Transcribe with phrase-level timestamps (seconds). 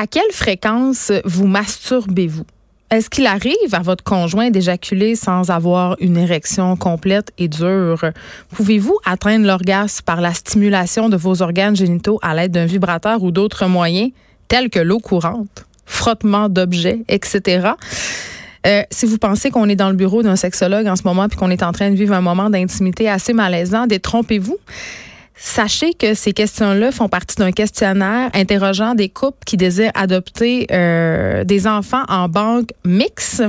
[0.00, 2.46] à quelle fréquence vous masturbez-vous?
[2.90, 8.00] Est-ce qu'il arrive à votre conjoint d'éjaculer sans avoir une érection complète et dure?
[8.48, 13.30] Pouvez-vous atteindre l'orgasme par la stimulation de vos organes génitaux à l'aide d'un vibrateur ou
[13.30, 14.10] d'autres moyens
[14.48, 17.72] tels que l'eau courante, frottement d'objets, etc.?
[18.66, 21.36] Euh, si vous pensez qu'on est dans le bureau d'un sexologue en ce moment puis
[21.36, 24.56] qu'on est en train de vivre un moment d'intimité assez malaisant, détrompez-vous.
[25.42, 31.44] Sachez que ces questions-là font partie d'un questionnaire interrogeant des couples qui désirent adopter euh,
[31.44, 33.42] des enfants en banque mixte.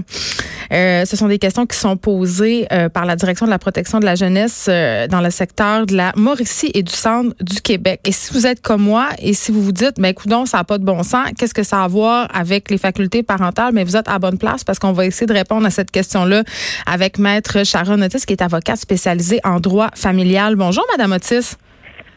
[0.72, 4.00] Euh, ce sont des questions qui sont posées euh, par la direction de la protection
[4.00, 8.00] de la jeunesse euh, dans le secteur de la Mauricie et du centre du Québec.
[8.06, 10.64] Et si vous êtes comme moi et si vous vous dites, ben coudon, ça n'a
[10.64, 13.74] pas de bon sens, qu'est-ce que ça a à voir avec les facultés parentales?
[13.74, 16.44] Mais vous êtes à bonne place parce qu'on va essayer de répondre à cette question-là
[16.86, 20.56] avec maître Sharon Otis, qui est avocate spécialisée en droit familial.
[20.56, 21.58] Bonjour, Madame Otis.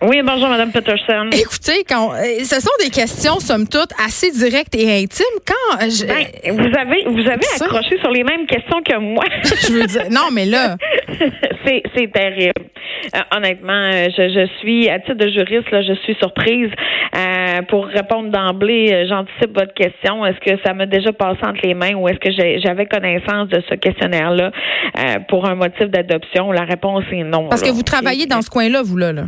[0.07, 1.31] Oui, bonjour, Mme Peterson.
[1.33, 5.25] Écoutez, quand, euh, ce sont des questions, somme toute, assez directes et intimes.
[5.47, 9.25] Quand euh, je, ben, vous avez, vous avez accroché sur les mêmes questions que moi.
[9.45, 10.77] je veux dire, non, mais là.
[11.67, 12.53] c'est terrible.
[13.15, 16.71] Euh, honnêtement, je, je, suis, à titre de juriste, là, je suis surprise.
[17.17, 20.27] Euh, pour répondre d'emblée, j'anticipe votre question.
[20.27, 22.31] Est-ce que ça m'a déjà passé entre les mains ou est-ce que
[22.61, 24.51] j'avais connaissance de ce questionnaire-là
[24.99, 26.53] euh, pour un motif d'adoption?
[26.53, 27.49] La réponse est non.
[27.49, 29.13] Parce que vous travaillez dans ce coin-là, vous, là.
[29.13, 29.25] là.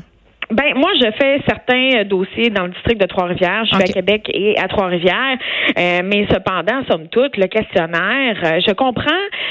[0.50, 3.64] Ben moi, je fais certains euh, dossiers dans le district de Trois-Rivières.
[3.64, 5.38] Je suis à Québec et à Trois-Rivières,
[5.76, 9.04] euh, mais cependant, somme toute, le questionnaire, euh, je comprends.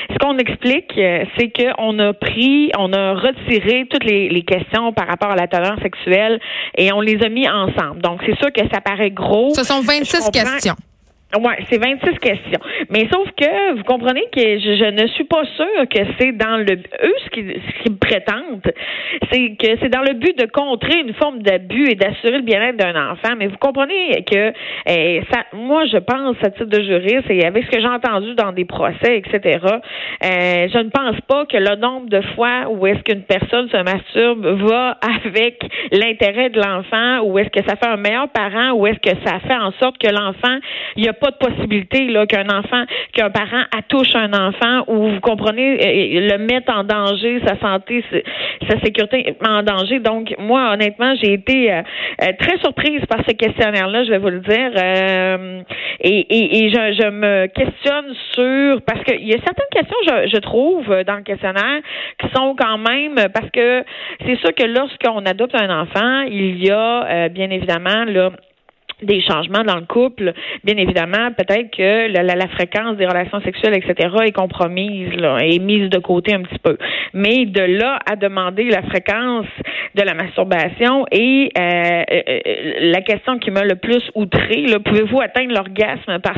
[0.10, 0.94] Ce qu'on explique,
[1.38, 5.48] c'est qu'on a pris, on a retiré toutes les, les, questions par rapport à la
[5.48, 6.40] tolérance sexuelle
[6.78, 8.02] et on les a mis ensemble.
[8.02, 9.54] Donc c'est sûr que ça paraît gros.
[9.54, 10.76] Ce sont 26 questions.
[11.38, 12.60] Oui, c'est 26 questions.
[12.90, 16.74] Mais sauf que vous comprenez que je, ne suis pas sûre que c'est dans le
[16.76, 18.72] eux ce qu'ils qu prétendent,
[19.32, 22.78] c'est que c'est dans le but de contrer une forme d'abus et d'assurer le bien-être
[22.78, 23.34] d'un enfant.
[23.38, 24.54] Mais vous comprenez que
[24.88, 28.34] eh, ça, moi je pense à titre de juriste et avec ce que j'ai entendu
[28.36, 29.60] dans des procès, etc.
[30.22, 33.84] Eh, je ne pense pas que le nombre de fois où est-ce qu'une personne se
[33.84, 35.60] masturbe va avec
[35.92, 39.40] l'intérêt de l'enfant ou est-ce que ça fait un meilleur parent ou est-ce que ça
[39.40, 40.60] fait en sorte que l'enfant
[40.96, 45.20] il y a de possibilité là qu'un enfant, qu'un parent attouche un enfant ou vous
[45.20, 48.04] comprenez euh, le mettre en danger, sa santé,
[48.70, 50.00] sa sécurité en danger.
[50.00, 51.82] Donc moi honnêtement j'ai été euh,
[52.22, 54.72] euh, très surprise par ce questionnaire-là, je vais vous le dire,
[56.02, 60.30] et, et, et je, je, me questionne sur parce qu'il y a certaines questions je,
[60.34, 61.82] je trouve dans le questionnaire
[62.20, 63.84] qui sont quand même parce que
[64.26, 68.32] c'est sûr que lorsqu'on adopte un enfant, il y a bien évidemment là
[69.02, 70.34] des changements dans le couple,
[70.64, 75.60] bien évidemment, peut-être que la, la, fréquence des relations sexuelles, etc., est compromise, là, est
[75.60, 76.78] mise de côté un petit peu.
[77.14, 79.48] Mais de là à demander la fréquence
[79.96, 82.42] de la masturbation et euh, euh, euh
[82.80, 86.36] la question qui m'a le plus outré, pouvez-vous atteindre l'orgasme par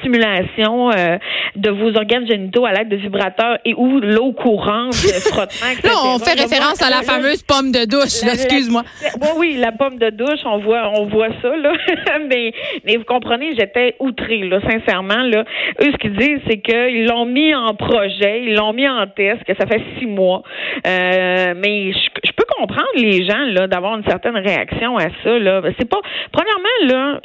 [0.00, 1.18] stimulation euh,
[1.56, 4.94] de vos organes génitaux à l'aide de vibrateurs et ou l'eau courante,
[5.32, 5.94] frottement, etc.
[6.04, 8.82] on fait référence à la fameuse pomme de douche, excuse-moi.
[9.20, 11.72] Oui, oui, la pomme de douche, on voit, on voit ça, là.
[12.28, 12.52] mais,
[12.84, 15.44] mais vous comprenez, j'étais outrée, là, sincèrement, là.
[15.80, 19.42] Eux, ce qu'ils disent, c'est qu'ils l'ont mis en projet, ils l'ont mis en test,
[19.44, 20.42] que ça fait six mois.
[20.86, 25.38] Euh, mais je, je, peux comprendre les gens, là, d'avoir une certaine réaction à ça,
[25.38, 25.62] là.
[25.78, 26.00] C'est pas,
[26.32, 27.20] premièrement, là,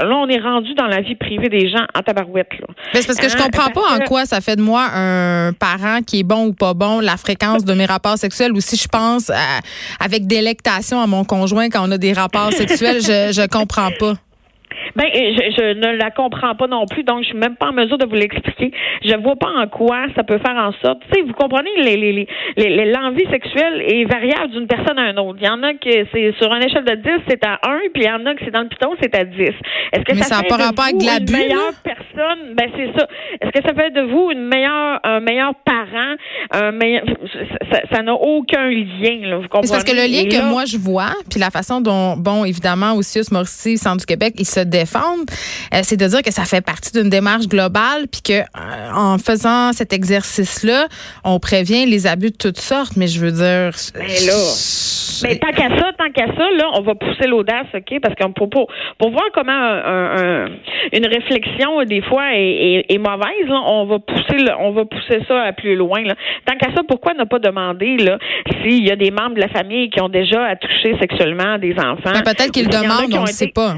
[0.00, 2.66] là, on est rendu dans la vie privée des gens en tabarouette, là.
[2.94, 3.44] Mais c'est parce que je hein?
[3.44, 6.74] comprends pas en quoi ça fait de moi un parent qui est bon ou pas
[6.74, 9.30] bon, la fréquence de mes rapports sexuels, ou si je pense
[9.98, 14.14] avec délectation à mon conjoint quand on a des rapports sexuels, je, je comprends pas.
[14.96, 17.72] Ben, je, je, ne la comprends pas non plus, donc je suis même pas en
[17.72, 18.72] mesure de vous l'expliquer.
[19.04, 21.00] Je vois pas en quoi ça peut faire en sorte.
[21.10, 25.18] Tu sais, vous comprenez, les, les, les, l'envie sexuelle est variable d'une personne à une
[25.18, 25.38] autre.
[25.40, 28.02] Il y en a que c'est sur une échelle de 10, c'est à 1, puis
[28.02, 29.40] il y en a que c'est dans le piton, c'est à 10.
[29.40, 32.54] Est-ce que Mais ça, ça fait de rapport avec une meilleure personne?
[32.54, 33.06] Ben, c'est ça.
[33.40, 36.16] Est-ce que ça fait de vous une meilleure, un meilleur parent?
[36.52, 37.04] Un meilleur,
[37.92, 39.66] ça n'a aucun lien, là, vous comprenez?
[39.66, 42.94] C'est parce que le lien que moi je vois, puis la façon dont, bon, évidemment,
[42.94, 45.24] aussi, Mauricie, Centre du Québec, il se défendre,
[45.74, 49.18] euh, c'est de dire que ça fait partie d'une démarche globale, puis que euh, en
[49.18, 50.80] faisant cet exercice-là,
[51.24, 52.94] on prévient les abus de toutes sortes.
[52.96, 54.40] Mais je veux dire, mais là,
[55.22, 58.32] mais tant qu'à ça, tant qu'à ça, là, on va pousser l'audace, ok, parce qu'on
[58.32, 58.66] pour, pour,
[58.98, 60.48] pour voir comment un, un,
[60.92, 65.20] une réflexion des fois est, est, est mauvaise, là, on va pousser, on va pousser
[65.28, 66.02] ça à plus loin.
[66.02, 66.14] Là.
[66.46, 68.18] Tant qu'à ça, pourquoi ne pas demander là
[68.62, 72.18] s'il y a des membres de la famille qui ont déjà touché sexuellement des enfants?
[72.24, 73.76] Peut-être qu'ils le demandent, on ne sait pas.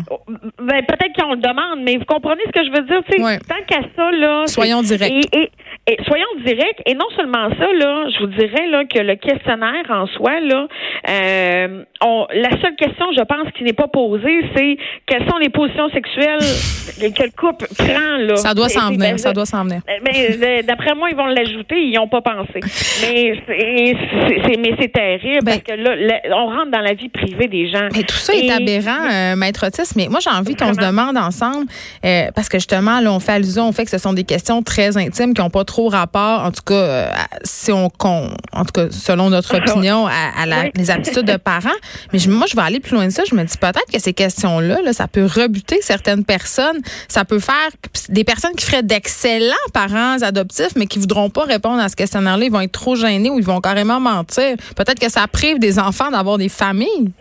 [0.66, 3.02] Ben, peut-être qu'on le demande, mais vous comprenez ce que je veux dire?
[3.48, 4.46] Tant qu'à ça, là.
[4.46, 5.12] Soyons directs.
[5.32, 5.50] Et,
[5.88, 9.84] Et soyons directs, et non seulement ça, là, je vous dirais là, que le questionnaire
[9.90, 10.68] en soi, là,
[11.08, 14.76] euh, on, la seule question, je pense, qui n'est pas posée, c'est
[15.06, 16.38] quelles sont les positions sexuelles
[17.14, 18.18] que le couple prend.
[18.18, 18.36] Là?
[18.36, 19.80] Ça doit s'en venir, ça doit s'en venir.
[20.04, 22.60] Mais d'après moi, ils vont l'ajouter, ils n'y ont pas pensé.
[23.02, 27.48] Mais c'est mais c'est terrible ben parce que là, on rentre dans la vie privée
[27.48, 27.88] des gens.
[27.94, 29.92] Mais tout ça est aberrant, euh, Maître Otis.
[29.96, 31.66] Mais moi, j'ai envie qu'on se demande ensemble,
[32.04, 34.62] euh, parce que justement, là, on fait allusion au fait que ce sont des questions
[34.62, 37.10] très intimes qui n'ont pas trop rapport, en tout cas,
[37.42, 41.70] si on, en tout cas, selon notre opinion, à, la, les de parents.
[42.12, 43.22] Mais moi, je vais aller plus loin de ça.
[43.28, 46.80] Je me dis peut-être que ces questions-là, là, ça peut rebuter certaines personnes.
[47.08, 47.70] Ça peut faire
[48.08, 52.44] des personnes qui feraient d'excellents parents adoptifs, mais qui voudront pas répondre à ce questionnaire-là.
[52.44, 54.56] Ils vont être trop gênés ou ils vont carrément mentir.
[54.76, 57.12] Peut-être que ça prive des enfants d'avoir des familles.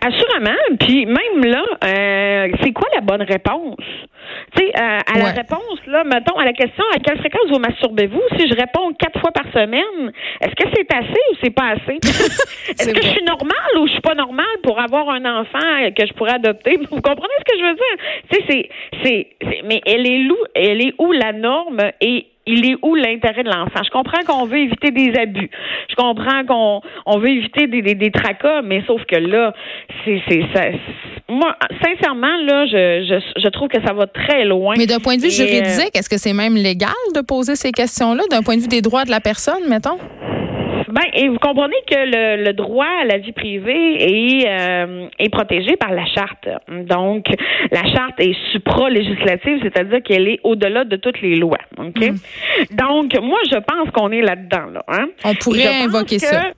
[0.00, 0.58] Assurément.
[0.80, 3.76] Puis même là, euh, c'est quoi la bonne réponse?
[4.56, 7.58] Tu sais, euh, à la réponse, là, mettons, à la question à quelle fréquence vous
[7.58, 11.70] masturbez-vous, si je réponds quatre fois par semaine, est-ce que c'est assez ou c'est pas
[11.70, 11.96] assez?
[12.68, 16.06] est-ce que je suis normale ou je suis pas normale pour avoir un enfant que
[16.06, 16.78] je pourrais adopter?
[16.90, 17.96] Vous comprenez ce que je veux dire?
[18.30, 18.68] Tu sais,
[19.02, 21.80] c'est, c'est, mais elle est où, elle est où la norme?
[22.00, 23.82] Et il est où l'intérêt de l'enfant?
[23.84, 25.50] Je comprends qu'on veut éviter des abus.
[25.88, 29.54] Je comprends qu'on on veut éviter des, des, des tracas, mais sauf que là,
[30.04, 30.64] c'est, c'est ça.
[31.28, 31.54] Moi,
[31.84, 34.74] sincèrement, là, je, je, je trouve que ça va très loin.
[34.76, 37.72] Mais d'un point de vue euh, juridique, est-ce que c'est même légal de poser ces
[37.72, 39.98] questions-là, d'un point de vue des droits de la personne, mettons?
[40.88, 45.28] Ben, et vous comprenez que le, le droit à la vie privée est, euh, est
[45.28, 46.48] protégé par la charte.
[46.68, 47.26] Donc,
[47.70, 51.58] la charte est supra-législative, c'est-à-dire qu'elle est au-delà de toutes les lois.
[51.78, 52.00] OK?
[52.00, 52.76] Mm.
[52.76, 54.66] Donc, moi, je pense qu'on est là-dedans.
[54.72, 55.08] Là, hein?
[55.24, 56.52] On pourrait invoquer ça.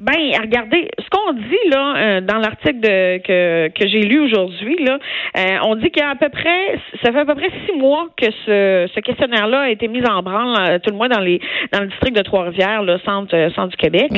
[0.00, 4.98] Ben, regardez, ce qu'on dit là euh, dans l'article que, que j'ai lu aujourd'hui, là,
[5.36, 7.76] euh, on dit qu'il y a à peu près, ça fait à peu près six
[7.76, 11.18] mois que ce, ce questionnaire-là a été mis en branle, euh, tout le moins dans
[11.18, 11.40] les
[11.72, 14.12] dans le district de Trois-Rivières, le centre, centre du Québec,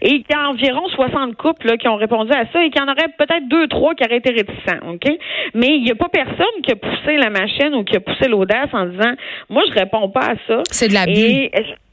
[0.00, 2.80] et qu'il y a environ 60 couples là, qui ont répondu à ça et qu'il
[2.80, 5.18] y en aurait peut-être deux, trois qui auraient été réticents, ok?
[5.52, 8.28] Mais il n'y a pas personne qui a poussé la machine ou qui a poussé
[8.28, 9.12] l'audace en disant,
[9.50, 10.62] moi je réponds pas à ça.
[10.70, 11.50] C'est de l'abus.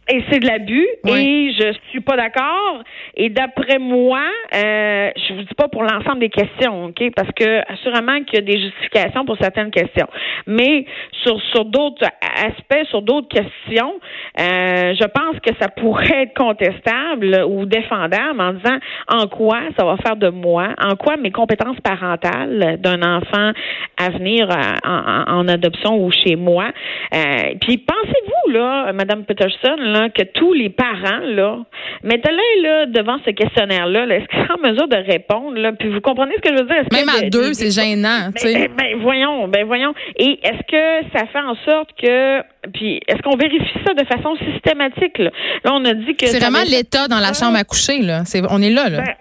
[0.10, 2.84] Et c'est de l'abus et je suis pas d'accord.
[3.16, 4.22] Et d'après moi,
[4.54, 8.38] euh, je vous dis pas pour l'ensemble des questions, ok, parce que assurément qu'il y
[8.40, 10.08] a des justifications pour certaines questions,
[10.46, 10.86] mais
[11.24, 12.06] sur sur d'autres
[12.36, 13.94] aspects, sur d'autres questions,
[14.40, 18.78] euh, je pense que ça pourrait être contestable ou défendable en disant
[19.08, 23.52] en quoi ça va faire de moi, en quoi mes compétences parentales d'un enfant
[23.98, 26.72] à venir euh, en, en, adoption ou chez moi?
[27.14, 28.23] Euh, puis pensez-vous
[28.54, 31.60] là, Madame Peterson que tous les parents, là,
[32.04, 35.58] mettez-les là, devant ce questionnaire-là, est-ce qu'ils sont en mesure de répondre?
[35.58, 35.72] Là?
[35.74, 36.84] Puis vous comprenez ce que je veux dire?
[36.92, 38.30] Même à deux, c'est gênant.
[38.44, 39.94] Ben, ben, ben, voyons, ben voyons.
[40.18, 42.42] Et est-ce que ça fait en sorte que
[42.72, 45.18] puis est-ce qu'on vérifie ça de façon systématique?
[45.18, 45.32] Là,
[45.66, 46.28] on a dit que.
[46.28, 48.24] C'est vraiment l'État dans la chambre à coucher, là.
[48.50, 49.02] on est là, là.
[49.02, 49.14] Ben,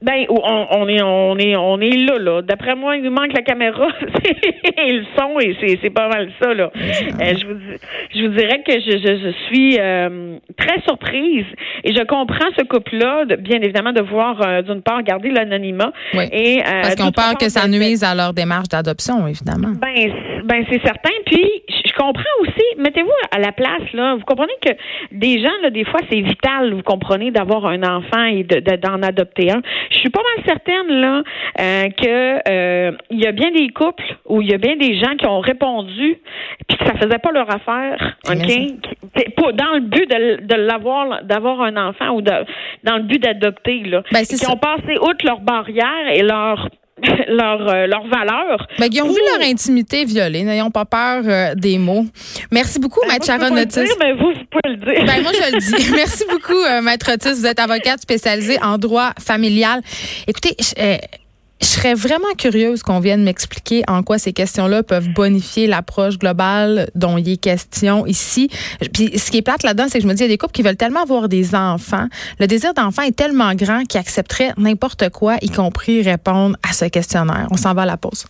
[0.00, 2.42] ben, on, on, est, on est, on est là, là.
[2.42, 3.88] D'après moi, il nous manque la caméra
[4.76, 6.70] et le son, et c'est, c'est pas mal ça, là.
[6.76, 7.58] Euh, je, vous,
[8.14, 11.46] je vous dirais que je, je, je suis euh, très surprise
[11.82, 15.92] et je comprends ce couple-là, bien évidemment, de voir euh, d'une part garder l'anonymat.
[16.32, 19.72] Et, Parce qu'on peur que ça nuise à leur démarche d'adoption, évidemment.
[19.80, 20.12] Ben,
[20.44, 21.10] ben c'est certain.
[21.26, 21.42] Puis,
[21.98, 24.14] comprends aussi, mettez-vous à la place, là.
[24.14, 24.70] Vous comprenez que
[25.12, 29.02] des gens, là, des fois, c'est vital, vous comprenez, d'avoir un enfant et de, d'en
[29.02, 29.60] adopter un.
[29.90, 31.22] Je suis pas mal certaine là
[31.60, 34.98] euh, que euh, il y a bien des couples où il y a bien des
[34.98, 36.18] gens qui ont répondu
[36.68, 41.62] puis que ça faisait pas leur affaire, ok, dans le but de, de l'avoir, d'avoir
[41.62, 42.32] un enfant ou de,
[42.84, 46.68] dans le but d'adopter là, ben, qui ont passé outre leurs barrières et leur
[47.28, 48.66] leur, euh, leur valeur.
[48.78, 50.42] Ben, ils ont vu leur intimité violée.
[50.42, 52.06] N'ayons pas peur euh, des mots.
[52.50, 53.90] Merci beaucoup, ben, Maître Sharon Otis.
[54.00, 55.04] mais vous, vous pouvez le dire.
[55.04, 55.90] Ben, moi, je le dis.
[55.94, 57.34] Merci beaucoup, euh, Maître Otis.
[57.40, 59.80] Vous êtes avocate spécialisée en droit familial.
[60.26, 60.56] Écoutez,
[61.60, 66.88] je serais vraiment curieuse qu'on vienne m'expliquer en quoi ces questions-là peuvent bonifier l'approche globale
[66.94, 68.48] dont il est question ici.
[68.92, 70.38] Puis ce qui est plate là-dedans, c'est que je me dis, il y a des
[70.38, 72.06] couples qui veulent tellement avoir des enfants.
[72.38, 76.84] Le désir d'enfant est tellement grand qu'ils accepteraient n'importe quoi, y compris répondre à ce
[76.84, 77.48] questionnaire.
[77.50, 78.24] On s'en va à la pause.